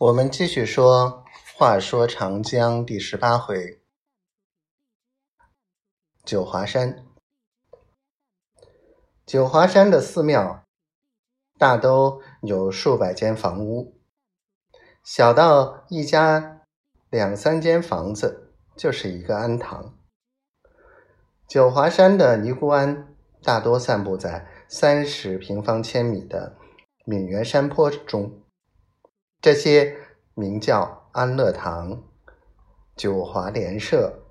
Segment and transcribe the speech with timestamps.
[0.00, 1.24] 我们继续说
[1.58, 3.80] 《话说长江》第十八回，
[6.22, 7.04] 九华山。
[9.26, 10.62] 九华山的寺庙
[11.58, 14.00] 大都有数百间房屋，
[15.02, 16.60] 小到一家
[17.10, 19.98] 两三间房子就是一个庵堂。
[21.48, 26.56] 九华山的尼姑庵大多散布在三十平方千米的
[27.04, 28.44] 岷源山坡中。
[29.40, 29.96] 这些
[30.34, 32.02] 名叫安乐堂、
[32.96, 34.24] 九华莲社、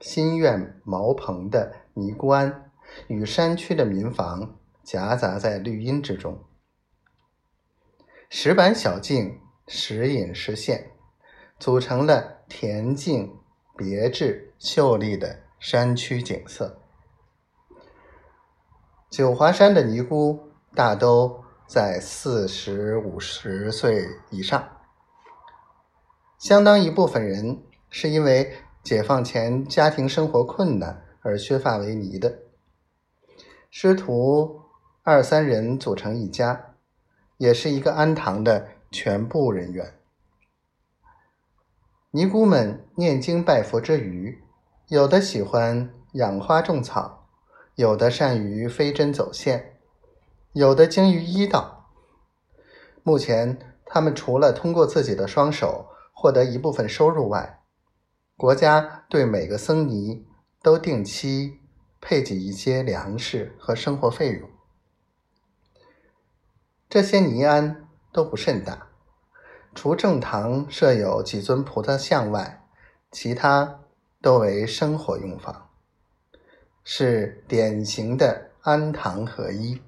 [0.00, 2.70] 新苑茅棚的尼姑庵，
[3.06, 6.44] 与山区的民房夹杂在绿荫之中，
[8.28, 10.90] 石板小径，时隐时现，
[11.58, 13.38] 组成了恬静、
[13.78, 16.82] 别致、秀丽的山区景色。
[19.08, 21.43] 九华山的尼姑大都。
[21.66, 24.68] 在四十五十岁以上，
[26.38, 32.40] 相当一部分人是因为解放前家庭生活困难而削发为尼的，
[33.70, 34.60] 师徒
[35.02, 36.74] 二三人组成一家，
[37.38, 39.94] 也是一个庵堂的全部人员。
[42.10, 44.44] 尼姑们念经拜佛之余，
[44.88, 47.26] 有的喜欢养花种草，
[47.74, 49.73] 有的善于飞针走线。
[50.54, 51.90] 有的精于医道。
[53.02, 57.60] 目前，他们除了通过自己的双手获得一部分收入外，
[58.36, 60.24] 国家对每个僧尼
[60.62, 61.58] 都定期
[62.00, 64.48] 配给一些粮食和生活费用。
[66.88, 68.86] 这些尼庵都不甚大，
[69.74, 72.64] 除正堂设有几尊菩萨像外，
[73.10, 73.80] 其他
[74.22, 75.70] 都为生活用房，
[76.84, 79.82] 是典型的庵堂合一。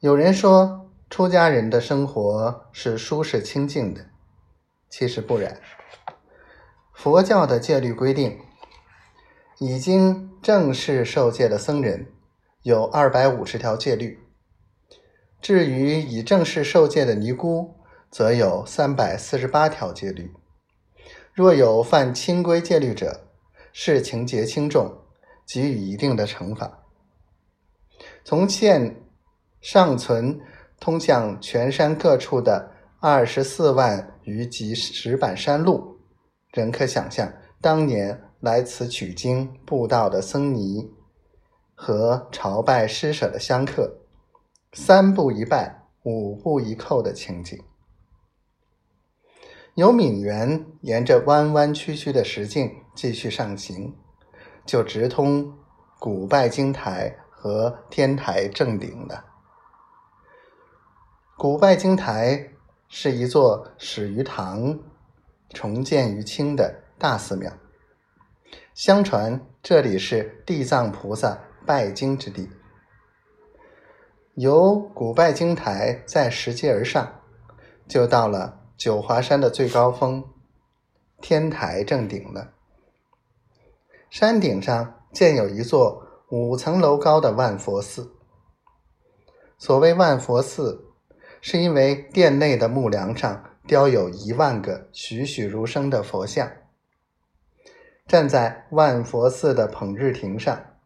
[0.00, 4.06] 有人说，出家人的生活是舒适清静的，
[4.88, 5.60] 其实不然。
[6.94, 8.40] 佛教的戒律规定，
[9.58, 12.06] 已经正式受戒的僧人
[12.62, 14.18] 有二百五十条戒律，
[15.42, 17.74] 至于已正式受戒的尼姑，
[18.10, 20.32] 则有三百四十八条戒律。
[21.34, 23.26] 若有犯清规戒律者，
[23.70, 25.02] 视情节轻重，
[25.46, 26.84] 给予一定的惩罚。
[28.24, 28.96] 从现
[29.60, 30.40] 尚存
[30.78, 35.98] 通向全山各处的二十四万余级石板山路，
[36.52, 40.90] 仍可想象当年来此取经布道的僧尼
[41.74, 44.00] 和朝拜施舍的香客，
[44.72, 47.58] 三步一拜，五步一叩的情景。
[49.74, 53.94] 由闽源沿着弯弯曲曲的石径继续上行，
[54.66, 55.54] 就直通
[55.98, 59.29] 古拜经台和天台正顶了。
[61.42, 62.50] 古拜经台
[62.86, 64.78] 是一座始于唐、
[65.54, 67.50] 重建于清的大寺庙。
[68.74, 72.50] 相传这里是地藏菩萨拜经之地。
[74.34, 77.22] 由古拜经台再拾阶而上，
[77.88, 80.22] 就到了九华山的最高峰——
[81.22, 82.52] 天台正顶了。
[84.10, 88.12] 山顶上建有一座五层楼高的万佛寺。
[89.56, 90.88] 所谓万佛寺。
[91.40, 96.50] 是因为殿内的木梁上雕有一万个栩栩如生的佛像。
[98.06, 100.76] 站在万佛寺的捧日亭上，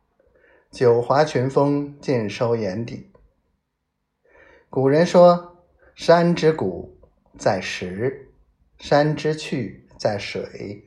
[0.71, 3.11] 九华群峰尽收眼底。
[4.69, 5.65] 古人说
[5.97, 6.99] ：“山之谷
[7.39, 8.29] 在石，
[8.79, 10.85] 山之趣在水，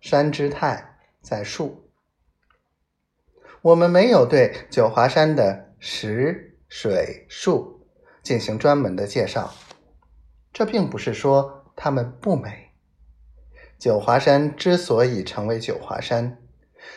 [0.00, 1.88] 山之态在树。”
[3.62, 7.75] 我们没有对九华山的石、水、树。
[8.26, 9.54] 进行专门的介绍，
[10.52, 12.72] 这并不是说它们不美。
[13.78, 16.36] 九华山之所以成为九华山，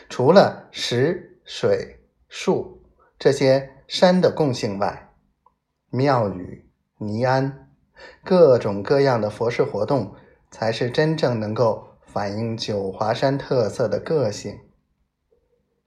[0.09, 2.81] 除了石、水、树
[3.19, 5.13] 这些山的共性外，
[5.91, 6.67] 庙宇、
[6.97, 7.69] 尼庵、
[8.23, 10.15] 各种各样的佛事活动，
[10.49, 14.59] 才是真正能够反映九华山特色的个性。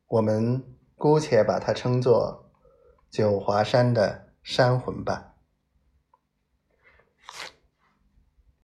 [0.06, 0.62] 我们
[0.94, 2.48] 姑且把它称作
[3.10, 5.30] 九华山的山魂吧。